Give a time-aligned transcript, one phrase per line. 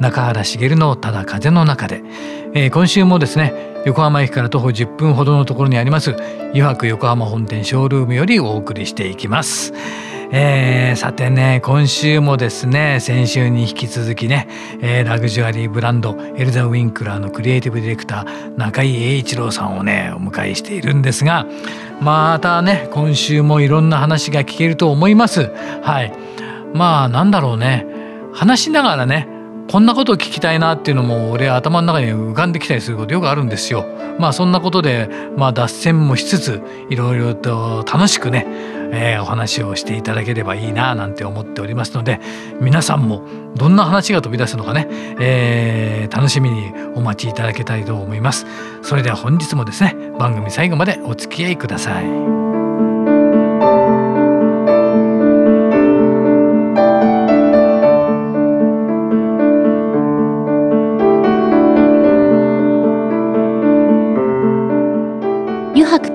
[0.00, 2.02] 中原茂のただ風の中で、
[2.54, 6.16] えー、今週もですね横浜駅から徒歩10分ほどのところにあります
[6.50, 9.72] 油白横浜本店ショールームよりお送りしていきます。
[10.32, 14.48] えー、さてね今週もですね先週に引き続きね、
[14.82, 21.46] えー、ラグジュアリーブランドエルザ・ウィンクラーのクリエイティブディレクター中井英一郎さんをねお迎えしているんですが
[22.00, 25.52] またね今週もいろんな話が聞けると思います。
[25.82, 26.12] はい
[26.74, 27.86] まあなんだろうね
[28.34, 29.35] 話しながらね
[29.68, 33.84] こんなことを聞きたいなっていうのも俺頭の中に浮かんできたりすることよくあるんですよ。
[34.18, 38.46] まあそんなことで、まあ、脱線もしつついろいろと楽しくね、
[38.92, 42.20] えー、お話をしていただければいいななんて思っておりますので
[42.60, 43.22] 皆さんも
[43.56, 44.88] どんな話が飛び出すのかね、
[45.20, 48.46] えー、楽しみにお待ちいただけたいと思います。
[48.82, 52.45] それでは本日もですね番組最後までお付き合いください。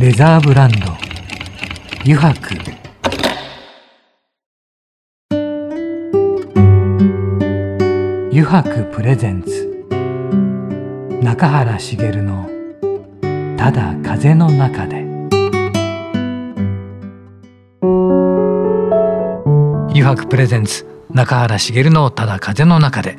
[0.00, 0.76] レザーブランド。
[2.06, 2.56] 油白。
[8.32, 9.84] 油白プレゼンツ。
[11.22, 12.48] 中原茂の
[13.60, 15.04] 「ただ風の中で」
[19.90, 20.86] 油白プレゼンツ。
[21.12, 23.18] 中原茂の「ただ風の中で」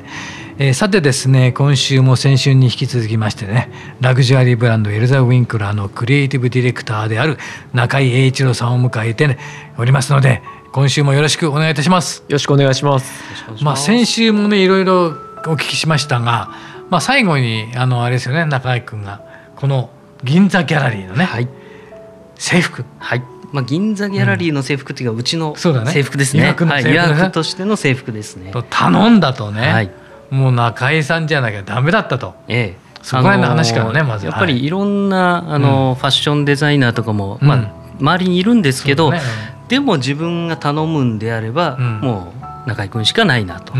[0.58, 3.70] えー、さてですね今週も先週に引き続きましてね
[4.00, 7.38] ラグジュアリーブランドエルザ・ウィンクラーのクリエイティブディレクターである
[7.72, 9.38] 中井英一郎さんを迎えて、ね、
[9.78, 10.42] おりますので
[10.72, 12.20] 今週もよろしくお願いいたします。
[12.20, 13.12] よろしくお願いします。
[13.62, 15.12] まあ先週もねいろいろお
[15.54, 16.50] 聞きしましたが
[16.88, 19.22] まあ最後にあのあれですよね中井君が
[19.56, 19.90] この
[20.24, 21.48] 銀座ギャラリーのね、はい、
[22.36, 22.84] 制服。
[22.98, 23.22] はい。
[23.52, 26.42] まあ、銀座ギャラリーの制服っていうか、うちの制服ですね。
[26.42, 28.52] ねはい、予約としての制服ですね。
[28.70, 29.90] 頼んだとね、はい、
[30.32, 32.34] もう中井さんじゃなきゃダメだったと。
[32.48, 32.92] ええ。
[33.02, 34.70] そこら辺の話からね、まずやっぱりい。
[34.70, 39.12] ろんなあの、ファッションデザイナーとかも、まあ、周りにいるんですけど、
[39.68, 42.32] でも自分が頼むんであれば、も
[42.64, 43.74] う中井君しかないなと、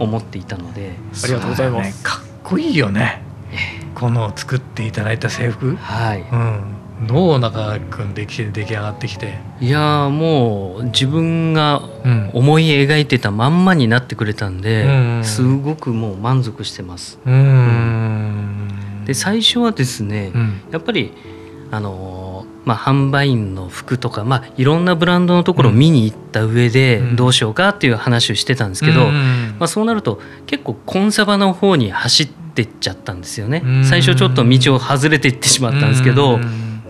[0.00, 0.96] 思っていたので。
[1.22, 3.22] ありがとうございます、かっこいいよね、
[3.94, 5.76] この作っていただいた制服。
[5.76, 9.38] はい、うんどう中君でき出来上がってきて。
[9.60, 11.82] いやもう自分が
[12.32, 14.90] 思い描いてたまんまになってくれたんで、う
[15.20, 17.18] ん、すごくもう満足してます。
[17.24, 18.68] うん、
[19.04, 21.12] で最初はですね、うん、やっぱり
[21.70, 33.64] あのまあ、販売員の服とか、まあ、いろんなブランドのところを見に行った上でどうしようかっていう話をしてたんですけど、まあ、そうなると結構コンサバの方に走ってっちゃったんですよね。
[33.84, 36.38] 最初ちょっと道を外れていってしまったんですけど。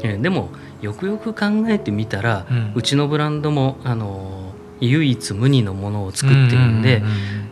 [0.03, 7.03] えでもよくよく考えてみたら、うん、うちのブランドもあの唯一無二のものを作ってるんで、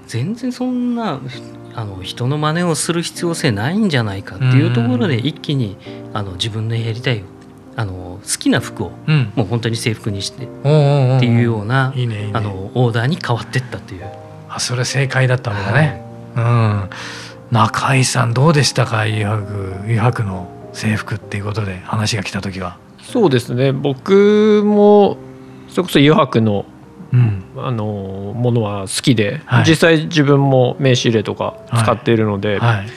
[0.06, 1.20] 全然そんな
[1.74, 5.76] あの人の真似をする必要性ないんじゃないかっていうところで一気に
[6.12, 7.22] あの自分のやりたい
[7.76, 8.90] あの好きな服を、
[9.36, 10.48] もう本当に制服にしてっ
[11.20, 11.94] ていうような
[12.32, 14.06] あのオーダーに変わってったという。
[14.48, 16.04] あそれ正解だったのだね、
[16.34, 16.90] はい、うん。
[17.52, 20.48] 中井さんどうでしたか医学医学の
[20.80, 22.78] 制服っていうことで話が来た時は。
[23.02, 23.72] そうですね。
[23.72, 25.18] 僕も
[25.68, 26.64] それこそ余白の,、
[27.12, 32.76] うん、あのものは好きで、はい、実際自分も名刺入れとか使っているので、はい。
[32.78, 32.92] はい、ま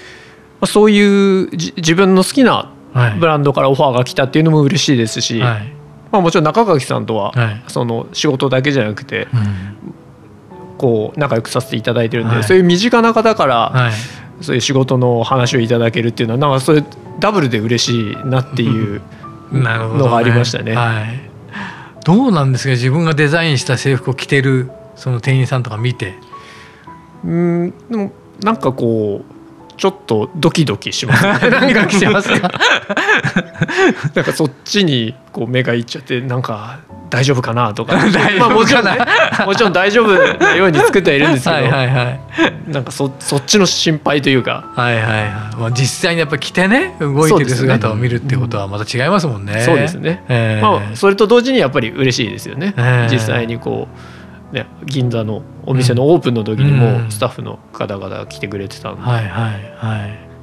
[0.62, 2.72] あ、そういう自分の好きな
[3.20, 5.60] ブランドからオファーが来たっていうのも嬉しいですし、ま
[6.12, 7.34] あ、もちろん中垣さんとは、
[7.68, 9.94] その仕事だけじゃなくて、うん、
[10.78, 13.92] こう仲良くさせていただいてるんで、そういう身近な方から、
[14.42, 16.84] そういう仕事の話をいただけるっていうのはなんかそれ
[17.20, 19.02] ダブルで嬉しいなっていう
[19.52, 20.72] のがありましたね。
[20.72, 21.20] ねはい、
[22.06, 22.72] どうなんですか？
[22.72, 26.16] 自分がデザインした制服を着てるその店員さんとか見て。
[27.24, 29.33] うんでもなんかこう
[29.78, 32.52] ちょっとドキドキします、ね、ドキドキしますか？
[34.16, 36.80] なんかそっちにこう目がいっちゃってなんか
[37.10, 37.96] 大丈夫かなとか。
[38.40, 38.98] まあ、もちろん、ね、
[39.46, 41.56] もちろん大丈夫なように作ってはいるんですけど。
[41.56, 42.20] はいはい、はい、
[42.68, 44.66] なんかそそっちの心配というか。
[44.76, 49.62] はいはいはい、まあ、実際にやっぱ着てね動いてる姿を見るってことはまた違いますもんね。
[49.62, 53.98] そうですね、えー、まあ、それと同時にやっぱり嬉しいですよね、えー、実際にこう
[54.54, 60.34] ね、銀座のお店のオープンの時にもスタッフの方々来てくれてたんで、はいはいはい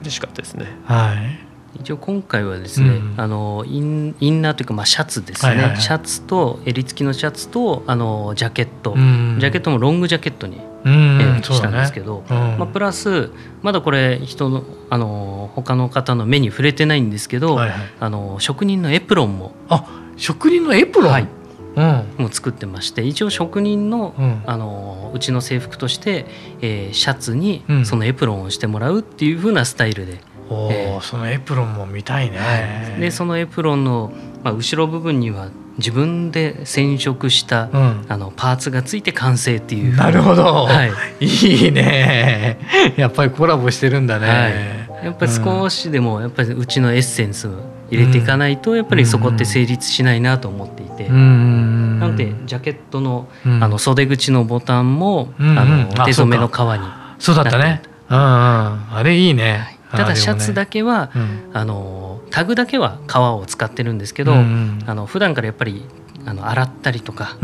[0.00, 0.66] 嬉しかったですね。
[0.84, 1.52] はい。
[1.80, 13.30] 一応今回はですね、うん、あのインインナーというかまあシャツですね、はいはいはい、シャツと襟付きのシャツとあのジャケット、うん、ジャケットもロングジャケットに、したんですけど、ね、まあ、プラス
[13.62, 19.52] まだこれ人のあの他の方の目に触れてないんですけど、はいはい、あの職人のエプロンも。
[19.68, 21.22] あ職人のエプロン、はい。
[21.22, 21.28] うん、
[21.74, 26.26] も作ってまして一応職人の,、うん、あのうちの制服として、
[26.60, 30.20] えー、シャツにそのエプロンをしてもらうっていうふうなスタイルで。
[30.50, 35.48] おえー、そのエプロンも見たいね、はい、でそのエプロンの、まあ、後ろ部分には
[35.78, 39.96] 自分で染色した、うん、あのパーツがついて完成っていう。
[39.96, 40.86] なるほど、は
[41.20, 42.58] い、 いいね。
[42.96, 47.48] やっぱりコラボしてるんだね、はい、やっぱり少しでもやっぱりうちのエッセンス
[47.92, 56.84] 入れていかないとやっぱりそこって成立しないなと思っていて、うん、なのでジャケットの,、あの袖口のボタンも、あの手染めの革に。
[57.18, 57.82] そうだったね。
[58.08, 65.84] うん、うん、あれいいね、ただシャツだけは、ねうん、あのタグだけは革を使ってるんですけど、うん、あの普段からやっぱり
[66.24, 67.36] あの洗ったりとか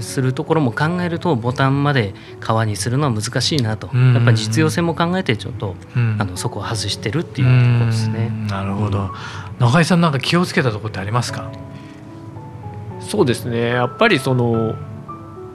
[0.00, 8.30] するところも考えるとボタンまで革にするのは難しいなと、やっぱり実用性も考えてちょっと、あのそこを外してるっていうところですね。
[8.48, 9.10] なるほど。
[9.58, 11.50] 中井さんなんか気をつけたところってありますか？
[13.00, 13.68] そうですね。
[13.68, 14.76] やっぱりその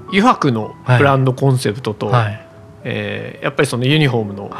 [0.10, 2.26] 油白のブランドコンセプトと、はい。
[2.26, 2.48] はい
[2.90, 4.52] えー、やっぱりそのユニフォームの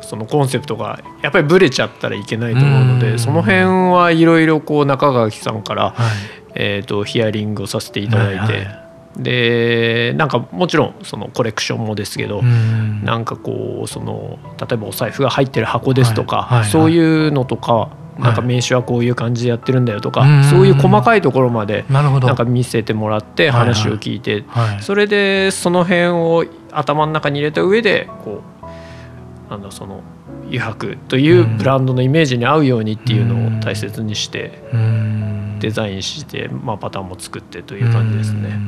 [0.00, 3.62] そのコンセプトがやっぱりブレちゃったらいけないと思うのでその辺
[3.92, 5.94] はいろいろこう中垣さんから、
[6.54, 8.84] えー、とヒアリングをさせていただいて。
[9.16, 24.44] でなんかもちろんそのコレクションもですけど、なんかこうその例えばお財布が入ってる箱ですとか、そういうのとかなんか名刺はこういう感じでやってるんだよとか、はい、そういう細かいところまでなんか見せてもらって話を聞いて、
[24.80, 28.42] それでその辺を頭の中に入れた上でこ
[29.46, 30.02] うなんだその
[30.48, 34.62] 油白というブランドのイメージに合うようにっていうのを大切にして
[35.60, 38.58] デザインして、まあ、パターンも作ってという感じですね。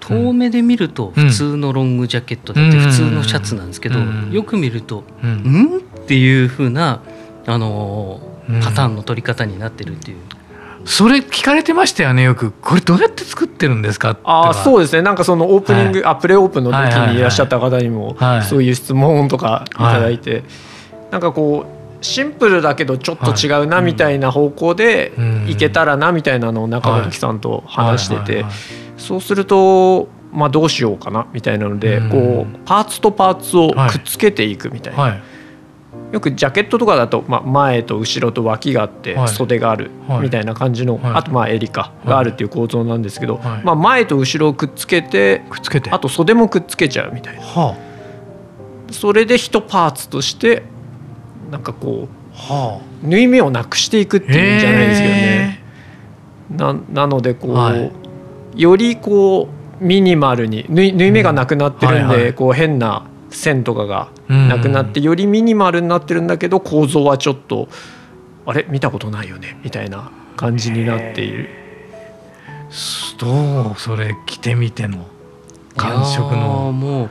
[0.00, 3.98] 遠目で見ると普通のロングジャケットだって普通のシャツなんですけど、
[4.30, 7.00] よく見ると「ん?」っていうふうな
[7.46, 8.20] あの
[8.62, 10.18] パターンの取り方になってるっていう。
[10.84, 12.50] それ聞かれてましたよねよく。
[12.50, 14.18] これどうやって作ってるんですか？
[14.24, 15.02] あそうですね。
[15.02, 18.16] なんかそのオープニング、はい、あプレオープンの時にいらっしゃった方にも
[18.48, 19.74] そういう質問とかい。
[19.74, 20.42] ただいて、はい、
[21.12, 21.66] なんかこ
[22.00, 25.12] うシンプルだけどちょっと違うなみたいな方向で
[25.48, 25.56] い。
[25.56, 28.44] けたらなみたいなのを中垣さんと話してて
[28.98, 35.20] そうするとまあどうしようかなみたいなのでこうパーツとパーツをくっつけていくみたいな。
[36.14, 39.90] よくジャケットとかだと、まあ、前と後ろと脇があって袖がある
[40.22, 45.90] みたいな感じの、あとまあ襟かがあるっていう構造なんですけど、まあ、前と後ろをくっつけてくっつけて。
[45.90, 50.62] あと袖もくっつけちゃうみたいな、はあ、それで一パーツとして
[51.50, 55.64] なんかこう、はあ、縫い目をなくしていくっていうんじゃないですけどね。
[56.50, 57.92] ななのでこう、はい、
[58.54, 59.48] よりこ
[59.80, 67.68] うミニマルに縫い縫い目がなくなってるんで、こう変な線とかがなくなってよりミニマルになってるんだけど構造はちょっと
[68.46, 68.66] あれ？
[68.68, 69.58] 見たことないよね？
[69.64, 71.48] みたいな感じになっている。
[73.18, 75.06] どうそれ着てみての？
[75.76, 76.72] 感触の。
[76.72, 77.10] も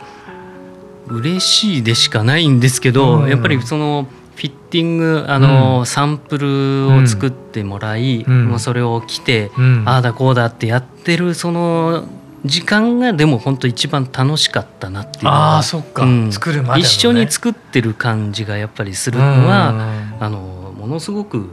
[1.07, 9.51] う嬉しいでしかないんですけど、うん、やっぱりそのフィッティングあの、うん、サンプルを作ってもらい、うん、もうそれを着て、
[9.85, 12.05] ああだこうだってやってるその
[12.45, 19.73] 時間がでも本当一番楽しかったなっていうああそっか、うん、作るまで、ね、一緒に作ってる感じがやっぱりするのは
[20.19, 20.39] あの
[20.77, 21.49] ものすごく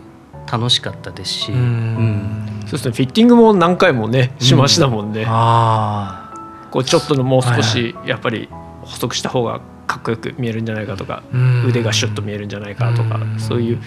[0.51, 2.93] 楽しかったですし、うん、そうですね。
[2.93, 6.33] フィッティングも何回もねしましたもんね、あ
[6.73, 8.49] こうちょっとのもう少しやっぱり
[8.83, 11.23] 細くした方がかっこよく見えるんじゃないかとか
[11.69, 13.81] 腕がシュッと見えるんじゃないかとかそういう。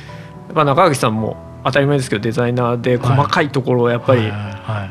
[0.48, 4.32] やっぱ中垣さんも当たり前ですけどデザイナーで細かいところをやっぱり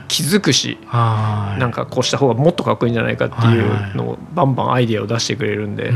[0.08, 5.90] 気づくし、なんかこうした方がもっとかっこいいんじゃないかっていうのをバンバンアイデアを出してくれるんで、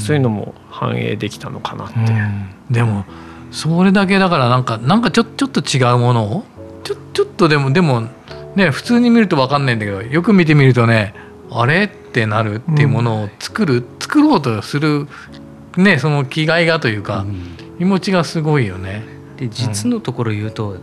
[0.00, 1.98] そういうのも反映できたのかなって。
[2.70, 3.04] でも
[3.50, 6.44] それだけだからなんかなんかちょちょっと違うものを
[6.84, 8.08] ちょちょっとでもでも
[8.56, 11.14] ね普通に見ると分かんないんだけどよく見てみるとね
[11.50, 15.06] あれってなるっていうものを作る、作ろうとする
[15.76, 19.21] ねその気概がというか、うん、気持ちがすごいよね。
[19.42, 20.76] で実のところ言うと、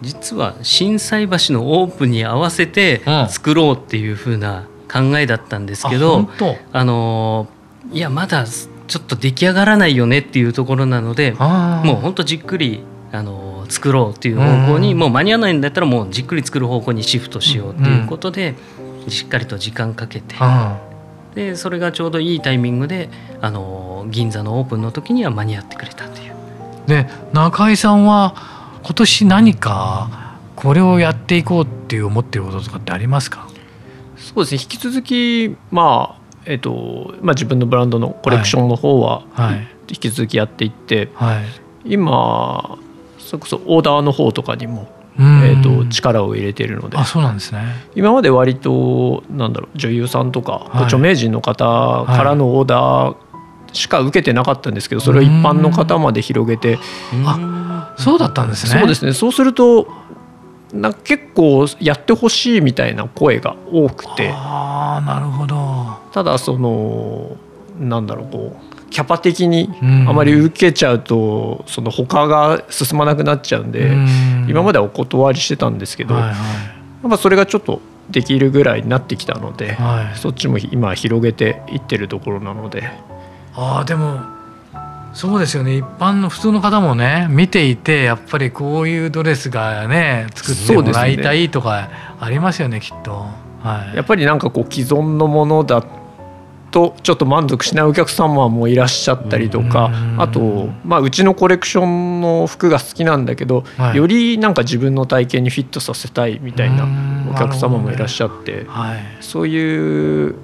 [0.00, 6.30] 実は心斎橋のオープンに合わせて作ろうっていうふうな考えだったんですけど、
[6.72, 7.46] あの
[7.92, 18.54] いやまだちょっと出来上がらないよねっていうところなのでもうほんとじっくりあの作ろうっていう方向に、もう間に合わないんだったらもうじっくり作る方向にシフトしようっていうことで、
[19.08, 20.36] しっかりと時間かけて。
[21.34, 23.08] でそれがちょうどいいタイミングで
[23.40, 26.29] あの銀座のオープンの時には間に合ってくれたという。
[26.90, 28.34] で中井さんは
[28.82, 33.48] 今年何かこれをやっていこうっていう思ってることとかってありますか？
[34.16, 34.60] そうですね。
[34.60, 39.22] 引き続きまあえっとまあ、自分のブランドのコレクションの方は
[39.88, 41.36] 引き続きやっていって、はい。
[41.36, 41.46] はい、
[41.84, 42.78] 今
[43.18, 46.96] それこそオーダーの方とかにもえーと、力を入れているので。
[46.96, 47.60] あそうなんですね。
[47.94, 51.64] 今まで割となんだろう女優さんとか、はい、著名人の方
[52.06, 53.16] からのオーダー
[53.72, 56.78] しか受けてなかったんですけどそれを一般の方まで広げて
[57.24, 58.80] あそうだったんですね。
[58.80, 59.12] そうですね。
[59.12, 59.88] そうすると
[60.72, 64.32] な結構やってほしいみたいな声が多くて。
[64.34, 65.98] あなるほど。
[66.12, 67.36] ただその
[67.78, 69.70] なんだろうこうキャパ的に
[70.08, 73.92] あまり受けちゃうとその他が進まなくなっちゃうんで
[74.48, 76.34] 今まではお断りしてたんですけど、や
[77.06, 79.78] っぱそれがちょっとできるぐらいになってきたので、
[80.16, 82.90] そっちも今広げていってるところなので。
[83.54, 84.20] あでも
[85.12, 85.76] そうですよね。
[85.76, 91.88] 一般の普通の方もね見ていてやっぱりこういうドレスがね作ってもらいたいとか
[92.20, 93.26] ありますよね、ね、きっと、
[93.62, 95.84] はい、やっぱりなんかこう既存のものだ
[96.70, 106.86] とちょっと満足しないお客様もいらっしゃったりとかあと、まあ、うちのコレクションの服が好きなんだけど、はい、よりなんか自分の体験にフィットさせたいみたいな
[107.30, 110.36] お客様もいらっしゃって、はい、そういう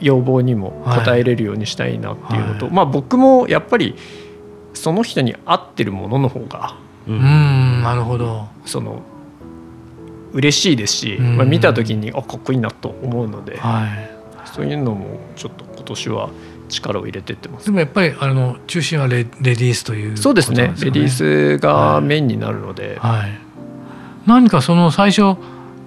[0.00, 3.94] 要望にも応えれるようにしたいなっていうのと、はい、まあ、僕もやっぱり
[4.74, 6.76] その人に合ってるものの方が
[7.08, 7.82] うん。
[7.82, 8.46] なるほど。
[8.64, 9.02] その
[10.32, 13.56] 嬉しいですし、まあ、見た時にあかっこいいなと思うので。
[13.58, 14.16] はい。
[14.44, 16.30] そういうのもちょっと今年は
[16.68, 17.66] 力を入れてってます。
[17.66, 20.72] でもやっぱりあの中心はレレディースという、ね、そうですね。
[20.80, 23.38] レディースがメインになるので、はい、はい、
[24.26, 25.38] 何かその最初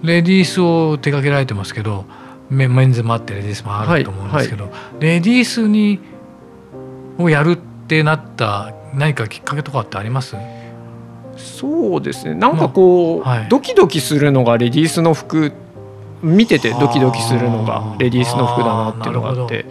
[0.04, 2.06] レディースを手掛けられてますけど
[2.50, 6.00] メンズもあってレディースもあると思うんですけど、はいはい、レディースに
[7.18, 10.36] をやるってなった何かきっかけとかってあります？
[11.38, 12.34] そうですね。
[12.34, 15.54] なんかこう、まあはい、ドキドキするのがレディースの服
[16.22, 19.66] 見ててドキドキするのがレディースの服だなっていうのがあって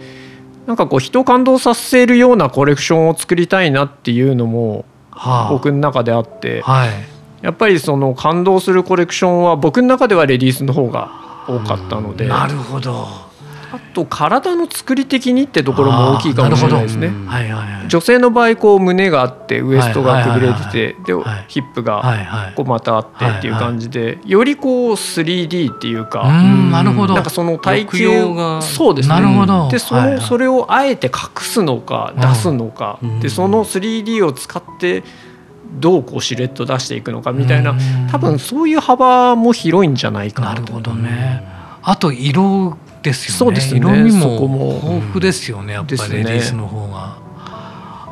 [0.65, 4.85] なんかこう人を感動させるようなコレクションを作りたいなっていうのも
[5.49, 6.63] 僕の中であって、
[7.41, 11.18] やっぱりその感動するコレクションは僕の中ではレディースの方が
[11.49, 12.27] 多かったので。
[12.27, 13.29] なるほど。
[13.71, 17.09] あと体の作り的にってところも大きいかもしれないですね。
[17.27, 21.13] はいはいはい、女性の場合こう胸があってウエストがくびれててで
[21.47, 22.03] ヒップが
[22.55, 27.13] こうまたあってっていう感じでよりこう 3D っていうかなるほど。
[27.13, 28.61] なんかその体型が。
[28.63, 29.15] そうですね。
[29.15, 29.69] なるほど。
[29.69, 32.97] でそのそれをあえて隠すのか出すのか。
[33.21, 35.03] でその 3D を使って
[35.73, 37.75] どうこうシルエット出していくのかみたいな
[38.11, 40.61] 多分そういう幅も広いんじゃないかなと。
[40.61, 41.43] なるほどね。
[41.81, 43.37] あと色ですよね。
[43.37, 43.79] そうですね。
[43.79, 47.17] 色味も豊富ですよね、やっぱりレディースの方が。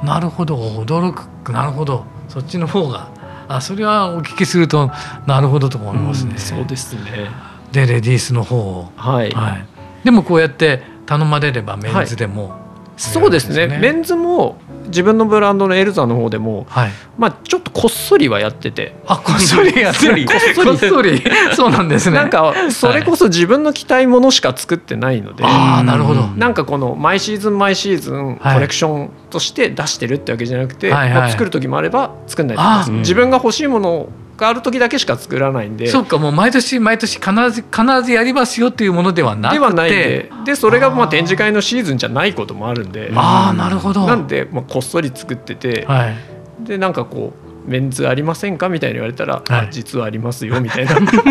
[0.03, 0.55] なるほど。
[0.57, 1.51] 驚く。
[1.51, 2.05] なるほど。
[2.27, 3.09] そっちの方が。
[3.49, 4.91] あそれはお聞きすると
[5.25, 6.37] なるほどと思いますね。
[6.37, 7.29] そうですね。
[7.71, 9.65] でレディースの方はい、はい、
[10.03, 12.59] でもこうやって頼まれればメンズでも、はい、
[12.97, 13.67] そうですね。
[13.79, 18.95] メンズも自分のブランドのエルザの方でも、はい、まあちょっとこっそりはやってて。
[19.05, 20.25] あこっそりやってる。
[20.25, 20.33] こ
[20.73, 21.23] っそり。
[21.53, 22.17] そうなんですね。
[22.17, 26.23] なんかそれこそ自分の着たいものしか作ってないので、はい、ああなるほど。
[26.23, 35.87] なんかこの毎シーズン毎シーズンコレクションとして出してるってわけじゃなくて、はいまあ、作る時もあれば作んないとか、自分が欲しいものをがある時だけしか作らないんで。
[35.87, 39.59] そうかもう毎年毎年必ず必ずやりますよっていうものではなくて。
[39.59, 40.31] ではないんで。
[40.45, 43.11] でそれがまあ展示会のシーズンじゃないこともあるんで。
[43.15, 44.05] ああなるほど。
[44.05, 46.15] なんで、まあ、こっそり作ってて、はい、
[46.63, 47.33] でなんかこ
[47.65, 50.93] うメンズありませんかみたいに言われたら、はい、実はありますよみたいな。
[50.93, 51.21] 感じで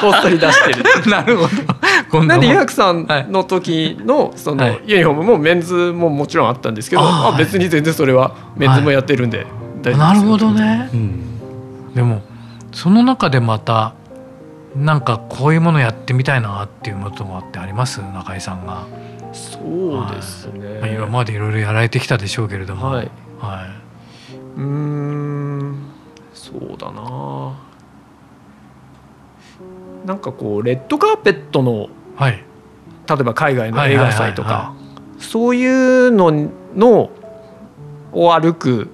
[0.00, 0.84] こっそり出してる。
[1.10, 1.48] なるほ
[2.12, 2.24] ど。
[2.24, 2.40] なん。
[2.40, 9.46] でユハクさんの時のそのユニフォームもメンズももちろんあったんですけど、あ別に全然それはメンズもやってるんで
[9.82, 11.29] 大丈夫ですなるほどね、うん
[11.94, 12.22] でも
[12.72, 13.94] その中でまた
[14.76, 18.00] なんかこういうものやってみたいなっていうものってあります？
[18.00, 18.86] 中井さんが。
[19.32, 22.86] そうですね、はい、今までいろいろやられてきたでしょうけれども。
[22.86, 25.86] はい、はい、うん
[26.34, 27.58] そうだな。
[30.04, 32.42] なんかこうレッドカーペットの、はい、
[33.08, 34.74] 例えば海外の映画祭とか、
[35.18, 37.10] そういうのの
[38.12, 38.90] を歩く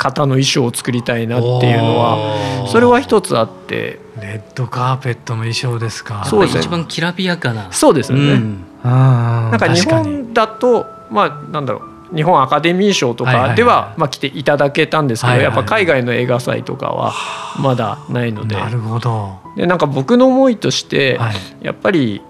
[0.00, 4.00] 方の衣装を作りたいなっていうのはそれは一つあって。
[4.20, 6.24] レッドカーペットの衣装ですか。
[6.26, 7.72] そうです、ね、一番きらびやかな。
[7.72, 12.14] そうですよね、うん、なんか日本だとまあなんだろう。
[12.14, 17.12] 日本アカデミー賞とかではまあ来ていただけたんですけど、やっぱ海外の映画祭とかは
[17.58, 18.56] まだないので。
[18.56, 19.38] なるほど。
[19.56, 21.20] でなんか僕の思いとして、
[21.62, 22.20] やっぱり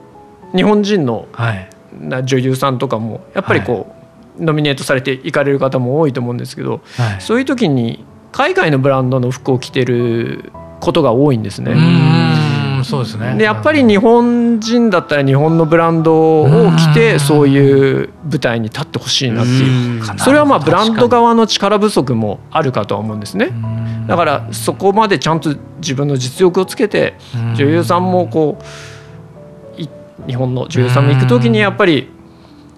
[0.54, 1.28] 日本人の
[2.24, 3.99] 女優さんとかもやっぱりこう、
[4.38, 6.80] ノミネートされていかれる方も多いと思うんですけど、
[7.18, 11.74] そういう時に海外のブランドの服を着てることが多いんですね。
[12.82, 13.36] そうですね。
[13.36, 16.46] でやっぱり日本人だったら日本のブランドを
[16.76, 20.18] 着てそういう舞台に立ってほしいなっていう。
[20.18, 23.50] それはまあブランド側の力不足もあるかとは思うんですね。
[24.08, 27.14] だからそこまでちゃんと自分の実力をつけて
[27.54, 32.08] 女優さんもこう日本の女優さんも行く時にやっぱり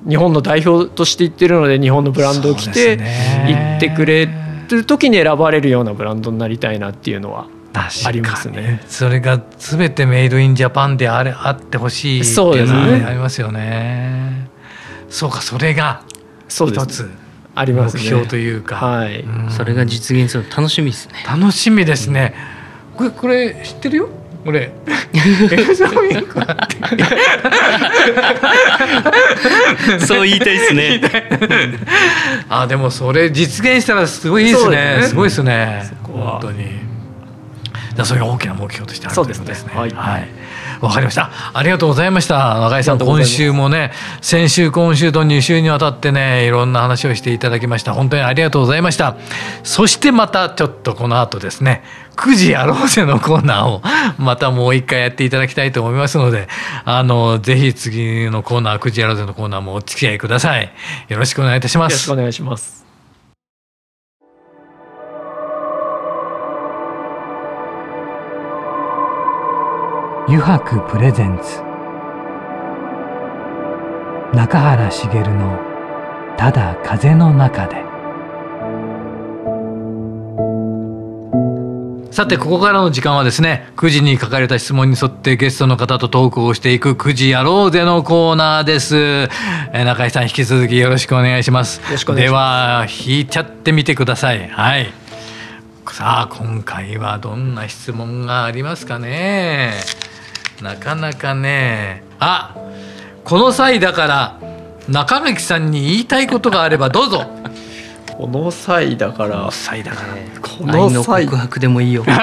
[0.08, 2.98] 日本の代表として行ってるので日本のブランドを着て
[3.46, 4.28] 行ってくれ
[4.68, 8.82] る時に選ばれるようなブランドになりたいなっていうのはありますね。
[8.86, 14.48] それが全てメイドインジャパンであれあってほしいっていうのは、ね、ありますよね。
[15.08, 16.02] そうかそれが
[16.48, 17.10] 一つ
[17.54, 21.14] あります目標というか、はい、うん、それが実現する楽しみですね。
[21.26, 22.34] 楽しみですね。
[22.96, 24.08] これこれ知ってるよ？
[24.44, 24.72] これ
[30.00, 31.00] そう言いたいですね。
[32.48, 34.98] あでもそれ実現したらすごいですね。
[35.02, 35.90] すごいですね。
[36.02, 36.82] 本当に。
[38.04, 39.72] それが大きな目標としてあるということですね。
[39.74, 40.28] はい、はい
[40.82, 41.30] わかりました。
[41.54, 42.58] ありがとうございました。
[42.58, 47.94] 若井さん、今週もね、先週、今週と2週にわたってね、いろんな話をしていただきました。
[47.94, 49.16] 本当にありがとうございました。
[49.62, 51.84] そしてまたちょっとこの後ですね、
[52.16, 53.82] 9時やろうぜのコーナーを
[54.18, 56.48] またもう一回やっていただきたいと思いますので、
[56.84, 60.72] あの、ぜひ次のコーナー、9時やろうぜのコーナーもお付き合いください。
[61.08, 61.92] よろしくお願いいたします。
[61.92, 62.81] よろしくお願いします。
[70.28, 71.60] 油白プレゼンツ。
[74.36, 75.58] 中原茂の
[76.38, 77.84] 「ただ風の中で」
[82.12, 91.80] さてここからの時間はですね9時に書かれた質問に沿ってゲストの方とトークをしていく9時やろうぜのコーナーです、えー、中井さん引き続きよろしくお願いします。
[92.14, 94.48] では引いちゃってみてください。
[94.48, 94.92] はい。
[95.90, 99.74] さあ今回はどんな質問がありますかね
[100.62, 102.04] なかなかね。
[102.20, 102.54] あ
[103.24, 104.38] この際だから
[104.88, 107.26] 中垣さんに言いたいことがあればどうぞ。
[108.16, 109.38] この際だから。
[109.38, 110.08] この際だから、
[110.40, 111.24] この際。
[111.24, 112.04] 告白でもいいよ。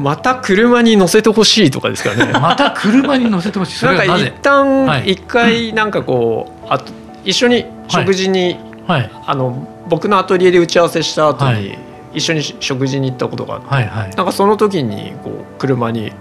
[0.00, 2.32] また車に乗せてほしいとかですかね。
[2.40, 3.84] また車に乗せてほしい。
[3.84, 6.80] なんか一旦一回なんかこうあ
[7.24, 9.00] 一緒に食事に、はい。
[9.02, 16.12] はい、あの僕のアトリエで打ち合わせした後に、はい一緒に食事に行ったことがあって、はいはい、なんかその時にこう車に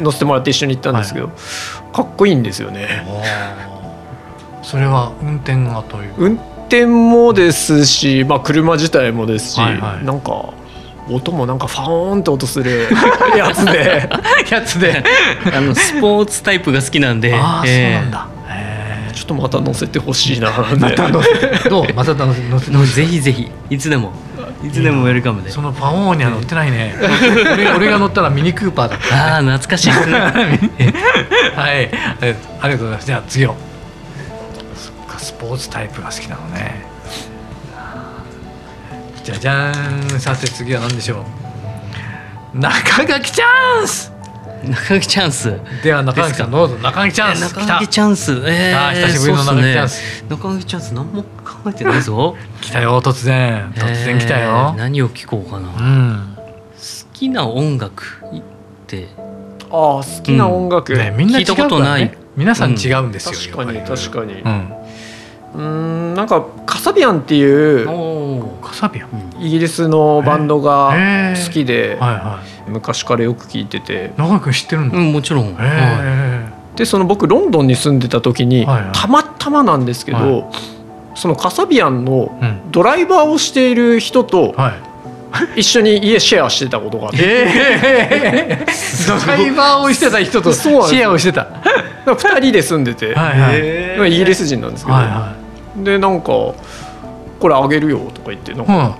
[0.00, 3.06] 乗せてもらって一緒に行ったんですけど、はいはい、かっこいいんですよね。
[4.62, 10.54] それは運転がという運転もですし、まあ、車自体もですし、はいはい、なんか
[11.10, 12.88] 音もなんかファーンって音する
[13.36, 14.08] やつで。
[14.50, 15.04] やつで。
[15.54, 17.34] あのスポーツタイプが好きなんで。
[17.34, 18.34] あ、えー、そうなんだ。
[19.14, 21.94] ちょっとまた乗せてほしいなまた乗せどう？
[21.94, 22.86] また乗せ 乗せ。
[22.86, 23.50] ぜひぜひ。
[23.70, 24.12] いつでも
[24.64, 25.50] いつでもウェルカムで。
[25.50, 26.94] そのパオーには乗ってないね。
[27.54, 30.18] 俺俺が乗ったらミニクーパーだった、ね、ああ懐かしいですね。
[31.54, 31.90] はい。
[32.60, 33.06] ありがとうございます。
[33.06, 33.56] じゃあ次を。
[34.74, 36.86] そっかスポーツタイプが好きなのね。
[39.22, 40.20] じゃじゃん。
[40.20, 41.24] さて次は何でしょ
[42.54, 42.58] う。
[42.58, 44.13] 中垣チャンス
[44.70, 45.54] 中垣チャンス。
[45.82, 46.76] では中垣さんどうぞ。
[46.76, 48.42] 中垣チャンス中垣チャンス。
[48.46, 52.36] えー、久しぶりの中垣チャンス、ね、中垣チャンス何も考えてないぞ。
[52.60, 53.72] 来たよ突然。
[53.76, 56.42] 突然来たよ、えー、何を聞こうかな、うん、好
[57.12, 58.42] きな音楽っ
[58.86, 59.08] て。
[59.70, 60.98] ああ好きな音楽、うん。
[60.98, 64.40] ね、みんな聞いたことない、皆さん違うんですよ、確かに確かに。
[64.40, 64.83] うん
[65.56, 67.86] なんかカサビアンっていう
[68.60, 69.34] カサビアン？
[69.40, 70.92] イギリスのバンドが
[71.46, 72.70] 好きで、はいはい。
[72.70, 74.12] 昔からよく聞いてて。
[74.16, 75.56] 長く知ってるんだ、うん、もちろん、
[76.76, 80.44] でその僕ロンドンに住んでた時に、はいはい、たまたまなんですけど、はい、
[81.14, 82.36] そのカサビアンの
[82.70, 84.74] ドライバーをしている人と、は
[85.56, 91.46] い、一緒に家シェアしてたことがあって、えー、 ドライバーをしてた人とシェアをしてた。
[92.04, 95.43] 2人で住んでて、はいはい、イギリス人なんですけど、はいはい、
[95.76, 96.26] でなんか
[97.40, 98.96] 「これあげるよ」とか言ってなんか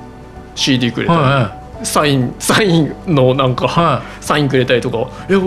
[0.55, 1.19] CD くれたり。
[1.19, 5.41] はいはいサインサインのなんか、はい、サインくれたりとか「いや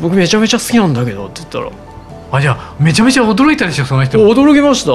[0.00, 1.68] 僕めちゃめちゃ好きなんだけど」って言ったら
[2.30, 4.18] 「あじゃあめちゃめちゃ驚いたでしょその人。
[4.18, 4.92] 驚きました。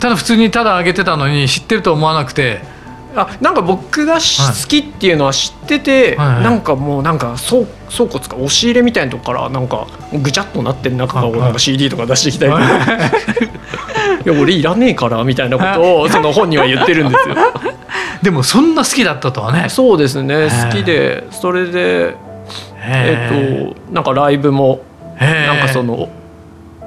[0.00, 2.74] ただ普通にただ上げてたのに知ってると思わなくて。
[3.16, 13.10] あなんか僕が、はい、好きっていうのは知ってて、はいはい、なんかもうなんか倉倉庫つか押し入れみたいなとこからなんかぐちゃっとなってる中をなんか CD とか出してきたりとか、い
[14.24, 17.36] や俺いらねえからみたいなことを その本には言ってるんですよ。
[18.22, 19.68] でもそんな好きだったとはね。
[19.68, 22.14] そうですね好きでそれで
[22.82, 24.80] えっとなんかライブも
[25.20, 26.08] なんかその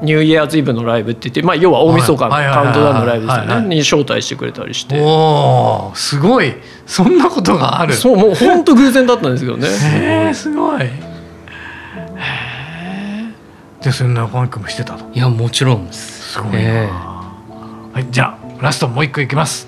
[0.02, 3.76] ニューイヤーズイブのライブって言って、まあ、要は大晦日のカウントダウンのライブですよね。
[3.76, 5.00] に招待してくれたりして。
[5.02, 6.54] おすごい。
[6.86, 7.94] そんなことがある。
[7.94, 9.68] そうもう本当偶然だったんですけどね。
[9.68, 10.84] へえすごい。
[10.84, 10.94] へえ。
[13.84, 15.06] でそんなファンクもしてたと。
[15.14, 16.70] いやもちろんですすごいな、
[17.94, 19.68] はいじゃあラストもう一個いきます。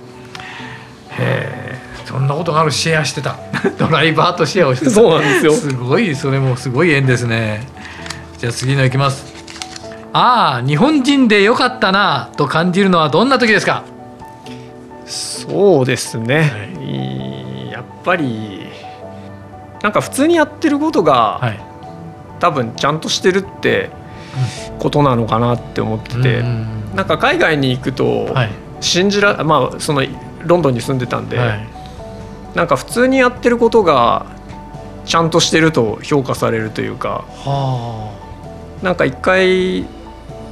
[1.11, 3.35] へえそんなことがあるシェアしてた。
[3.77, 4.91] ドライバーとシェアをしてた。
[4.91, 5.53] そうなんですよ。
[5.53, 7.67] すごいそれもすごい縁ですね。
[8.39, 9.25] じゃあ次のいきます。
[10.11, 13.83] ああ日本人でよかったなと感じるのはどんな時ですか？
[15.05, 18.67] そうですね、はい、やっぱり
[19.81, 21.59] なんか普通にやってることが、はい、
[22.39, 23.89] 多分ちゃんとしてるって
[24.79, 28.27] ことなのかなって思ってて、うん、なんか海外に行くと
[28.81, 30.03] 信じらまあその
[30.43, 31.67] ロンドンに住んでたんで、はい、
[32.55, 34.25] なんか普通にやってることが
[35.05, 38.13] ちゃんとしてると評価されるというか、は
[38.81, 39.85] あ、なんか一回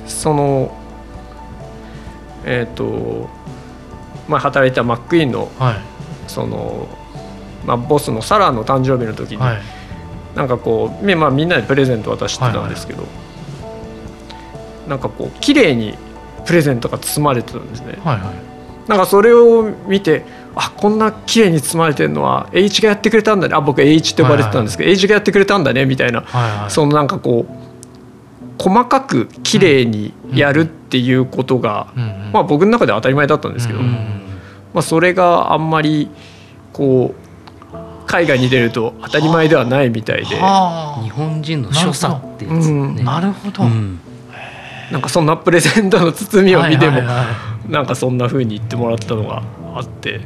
[0.06, 0.76] その
[2.46, 3.30] えっ、ー、と
[4.28, 5.76] まあ働いたマックイーンの、はい、
[6.28, 6.88] その
[7.66, 9.62] まあボスのサラの誕生日の時に、はい、
[10.36, 13.27] なんかこう、まあ、みんなでプレゼント渡してたんですけど、はいはい、
[14.88, 15.97] なんかこう綺麗に
[16.45, 17.97] プレゼントが包まれてたんですね。
[18.04, 20.23] はいはい、なんかそれを見て
[20.56, 23.56] あこんな綺麗に包まれてるのは H がやってくれたんだね。
[23.56, 27.67] あ僕 H って呼ばれてたんですけど、はいはい、H がやってくれたんだねみたいな、はいはい、そのなんかこう
[28.62, 31.93] 細かく綺麗にやるっていうことが、
[32.34, 36.10] まあ、僕の中では当たり前だったんですけど、まあ、それがあんまり
[36.73, 37.28] こう
[38.08, 40.38] 海外に出ると当たり前ではないみたいで。
[40.38, 40.41] 日
[41.12, 44.00] 本人の所作ってやつ、ね、なるほど、うん、
[44.91, 47.02] なんかそんなプレゼントの包みを見ても、
[47.69, 49.43] なんかそんなふうに言ってもらったのが
[49.76, 50.21] あって。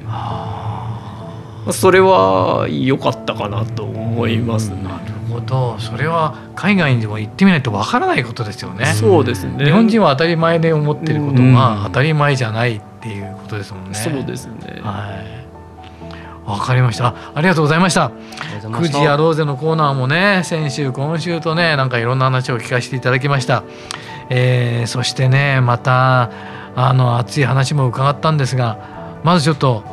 [1.71, 5.78] それは良かったかなと思います、なるほど。
[5.78, 8.86] それは海外にでも行ってみないとわからないことですよね。
[8.88, 9.63] そうですね。
[9.63, 14.82] 日本人は当たり前で思ってることが当たり前じゃないっていうことですもんね、そうですね。
[14.82, 15.40] はい
[16.52, 17.16] わかりました。
[17.34, 18.12] ありがとうございました。
[18.64, 23.64] 9時やろうぜのコーナーもね先週今週とねなんかいろんな話を聞かせていただきました、
[24.30, 26.30] えー、そしてねまた
[26.76, 28.78] あの熱い話も伺ったんですが
[29.24, 29.84] まずちょっと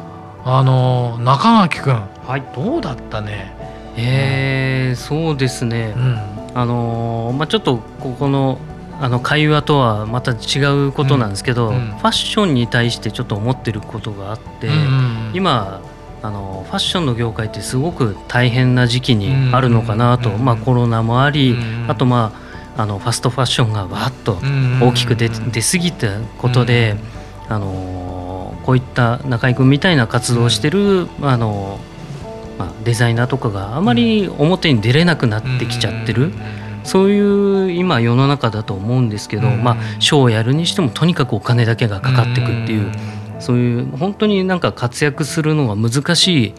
[0.45, 1.95] あの中垣君、
[2.27, 3.55] はい、どうだったね？
[3.97, 6.19] えー、そうですね、うん、
[6.55, 8.59] あのまあ、ちょっとここの
[9.01, 15.81] あの会話とはまた違うことなんですけど、うんうん、ファッションに対してちょっと思ってることがあって、うんうん、今
[16.23, 22.33] あのファッションの業界ってすごく大変な時期にあるのかなと、まあ、コロナもあり、あとま
[22.77, 24.39] ああのファストファッションがわっと
[24.81, 26.97] 大きく出出過ぎたことで、
[27.49, 31.79] あのこういった中居君みたいな活動をしてる、あの
[32.59, 36.33] まあ、デザイナーとかがあまり表に出れなくなってきちゃってる。
[36.85, 42.91] そういう今世の中だと思うんですけど、まあ、ショーをやるにしてもとにかくお金だけがかかっていくっていう
[43.39, 46.55] そういう本当になんか活躍するのが難しい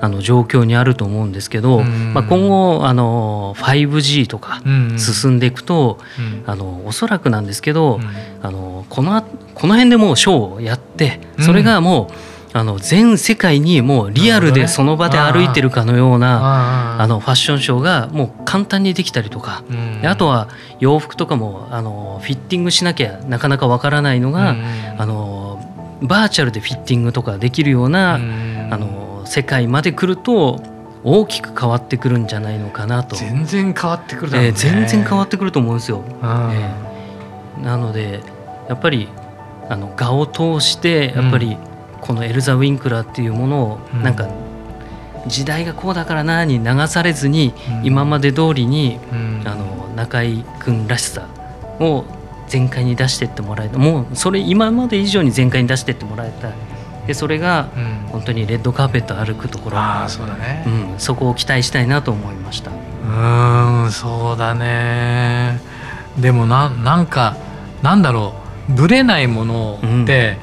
[0.00, 4.62] あの状況にあると思うんですけど、まあ、今後あの 5G とか
[4.98, 5.98] 進んでいくと、
[6.46, 8.00] あのおそらくなんですけど、
[8.42, 9.22] あのこの
[9.54, 19.64] この辺でもうショーをやってそれがもう、あの全世界にもうリアルでその場で歩いてるかのようなあのファッションショーがもう簡単にできたりとか
[20.04, 24.54] あとは洋服とかもあのフィッティングしなきゃなかなかわからないのが
[24.98, 25.43] あの
[26.04, 30.60] バーチャルでフィッティングとかできるようなあの世界まで来ると
[31.02, 33.16] 大きく変わってくるんじゃないのかなと。
[33.16, 36.04] 全然変わってくる、ね、えー、全然変わってくると思うんですよ。
[36.22, 38.20] えー、なので
[38.68, 39.08] やっぱり
[39.68, 41.56] あの画を通してやっぱり、
[42.00, 44.28] このエルザ・ウィンクラーっていうものをなんか
[45.26, 48.98] 時代がこうだからなに流されずに今まで通りに
[49.44, 51.28] あの中居君らしさ
[51.80, 52.04] を
[52.54, 53.78] 全開に出していってもらえた。
[53.78, 56.50] もうそれ今まで以上に全開に出していってもらえた。
[57.08, 57.68] でそれが
[58.12, 62.70] 本当にレッドカーペット歩くところ、あそうだね、うん、そこを期待したいなと思いました。
[62.70, 65.60] うんそうだね。
[66.18, 67.36] でもななんか
[67.82, 68.72] なんだろう。
[68.72, 70.38] ぶれないものって、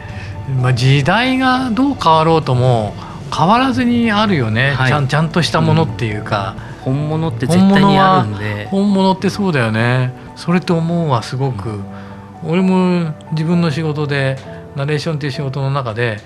[0.50, 0.62] うん。
[0.62, 2.94] まあ、時代がどう変わろうとも
[3.36, 8.68] 変わらずにあるよね、はい、ちゃんちゃんとしたものっていうか、うん、本物って絶対にあるんで。
[8.70, 10.14] 本物ってそうだよね。
[10.36, 11.84] それって思うわすごく、うん、
[12.46, 14.38] 俺も自分の仕事で
[14.76, 16.20] ナレーションっていう仕事の中で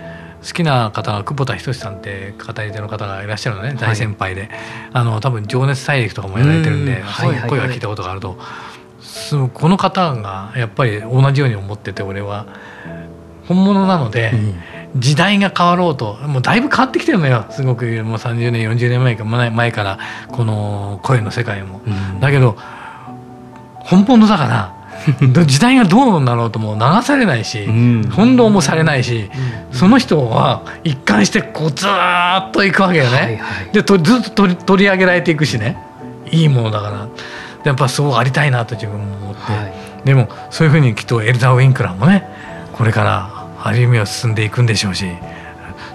[0.45, 4.51] 好きな方が久保田仁さんって語り手の方がいらっしゃるのね大先輩で、はい、
[4.93, 8.37] あの多分「情熱大陸」とかもやられてるんで、そういう声が聞いたことがあると、
[9.53, 12.45] この方がやっぱり同じように思ってて俺は。
[13.47, 14.55] 本物なので、うん、
[14.95, 17.45] 時代が変わろうともうだいぶ変わってきてるのよ。
[17.49, 19.99] すごくもう30年40年前か前から
[20.31, 21.81] この声の世界も。
[21.85, 22.57] うん、だけど
[23.79, 24.75] 本物だから
[25.45, 29.29] 時代がどうなろうとも流されないし、翻弄もされないし、
[29.71, 33.09] その人は一貫してこうずっといくわけよね。
[33.09, 33.37] はいはい、
[33.73, 35.77] でとずっと取り上げられていくしね。
[36.31, 37.07] いいものだから。
[37.65, 39.73] やっぱそうありたいなと自分も思って、はい、
[40.05, 42.23] でもそういうふうにきっとエルザ・ウィンクラーもね
[42.73, 43.34] これから
[43.65, 45.05] 歩みを進んでいくんでしょうし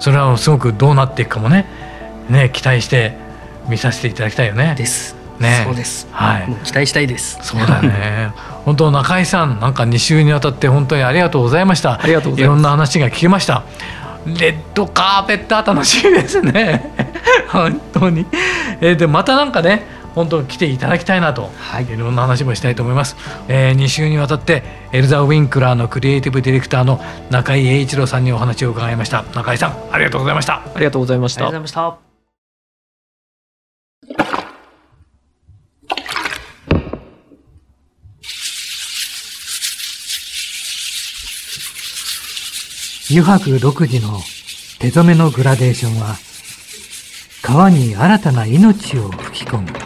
[0.01, 1.67] それはすごくどうなっていくかもね
[2.29, 3.17] ね期待して
[3.69, 4.75] 見させていただきたいよね。
[4.77, 5.15] です。
[5.39, 6.07] ね、そうです。
[6.11, 6.47] はい。
[6.65, 7.39] 期待したいです。
[7.43, 8.33] そうだね。
[8.65, 13.63] 本当中井さんなんか2週にわたって本当にありがとうございましたありがとうございますいろんな話が聞けました
[14.27, 16.93] レッドカーペット楽しみですね
[17.49, 18.27] 本当に、
[18.83, 23.17] えー、でまたなんかね本当に来ていただきたいなと、はい、いろんな話もしたいと思います、
[23.49, 29.23] えー、2週にわたってエルザ・ウィンクラーのクリエイティブディレクターの中井英一郎さんにお話を伺いました。
[29.35, 30.63] 中井さんありがとうございました。
[30.75, 31.43] ありがとうございました。
[31.43, 32.11] ありがとうございました。
[43.13, 44.21] 油白独自の
[44.79, 46.17] 手染めのグラデーションは
[47.43, 49.80] 川に新たな命を吹き込む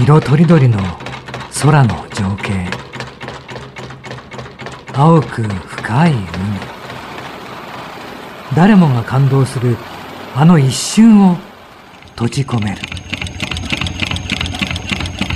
[0.00, 0.78] 色とりどりの
[1.60, 2.70] 空の情景。
[4.94, 6.24] 青く深い海。
[8.54, 9.76] 誰もが感動する
[10.36, 11.36] あの一瞬を
[12.10, 12.82] 閉じ込める。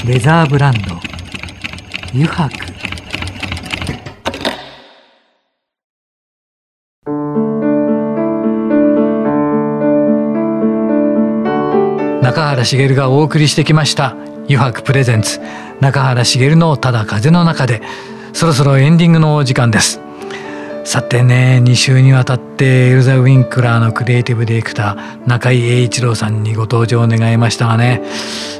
[0.07, 0.95] レザーブランド。
[2.15, 2.73] 油白。
[12.23, 14.15] 中原茂がお送りしてきました
[14.55, 15.41] 「油白プレゼンツ
[15.81, 17.83] 中原茂のただ風の中で」
[18.33, 20.01] そろそろエンディングのお時間です。
[20.85, 28.03] さてね2週にわたってエルザ・ウィンクラーのクリエイティブディレクター中井英一郎さんにご登場願いましたがね。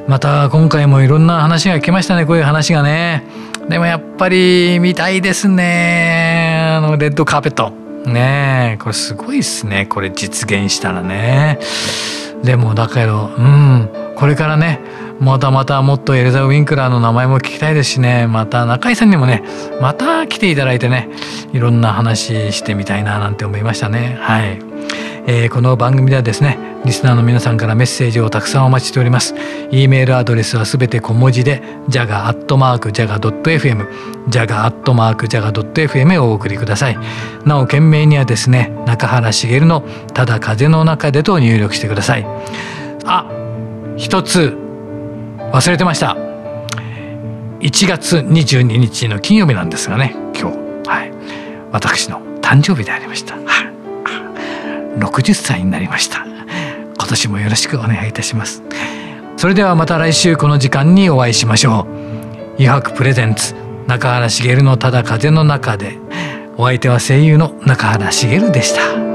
[0.07, 3.25] また今回もいろんな話が来ましたねこういう話がね。
[3.69, 6.69] でもやっぱり見たいですね。
[6.77, 7.73] あのレッドカーペット。
[8.07, 9.87] ねこれすごいっすね。
[9.87, 11.59] これ実現したらね。
[12.45, 13.89] でもだけどうん。
[14.17, 14.81] これからね
[15.23, 18.27] またまたもっとエルザ・ウィンクラーの名前も聞きたいですしね。
[18.27, 19.45] また中井さんにもね
[19.81, 21.09] また来ていただいてね
[21.53, 24.19] いろんな話してみたいななんて思いましたね。
[24.21, 24.59] はい。
[25.29, 29.37] えー、この番組ではですねリスナーの皆さんからメッセージをたくさんお待ちしております。
[29.71, 33.87] e メールアドレスはすべて小文字で jaga.jaga.fm
[34.29, 36.99] jaga.jaga.fm をお送りください。
[37.45, 42.27] なお件名にはですね中原茂のただ風の中でと入力してください。
[43.05, 43.31] あ
[43.97, 44.72] 一つ。
[45.53, 46.17] 忘れてました。
[47.61, 50.89] 1月22日の金曜日なんですがね今日。
[50.89, 51.13] はい。
[51.71, 53.73] 私の誕生日でありました、はい
[54.99, 56.25] 60歳になりました。
[56.25, 58.63] 今年もよろしくお願いいたします。
[59.37, 62.03] それではまた来週この時間にお会いしましょう。
[62.55, 63.55] 余白プレゼンツ
[63.87, 65.99] 中原茂のただ風の中で
[66.57, 69.12] お相手は声優の中原茂でした。